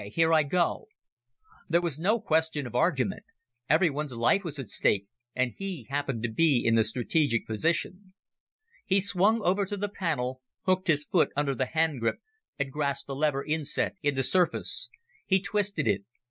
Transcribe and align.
Here 0.13 0.33
I 0.33 0.41
go." 0.41 0.87
There 1.69 1.79
was 1.79 1.99
no 1.99 2.19
question 2.19 2.65
of 2.65 2.73
argument. 2.73 3.21
Everyone's 3.69 4.15
life 4.15 4.43
was 4.43 4.57
at 4.57 4.69
stake, 4.69 5.05
and 5.35 5.53
he 5.55 5.83
happened 5.91 6.23
to 6.23 6.29
be 6.31 6.59
in 6.65 6.73
the 6.73 6.83
strategic 6.83 7.45
position. 7.45 8.15
He 8.83 8.99
swung 8.99 9.43
over 9.43 9.63
to 9.63 9.77
the 9.77 9.89
panel, 9.89 10.41
hooked 10.63 10.87
his 10.87 11.05
foot 11.05 11.29
under 11.35 11.53
the 11.53 11.67
handgrip 11.67 12.15
and 12.57 12.71
grasped 12.71 13.05
the 13.05 13.15
lever 13.15 13.45
inset 13.45 13.93
in 14.01 14.15
the 14.15 14.23
surface. 14.23 14.89
He 15.27 15.39
twisted 15.39 15.87
it. 15.87 16.01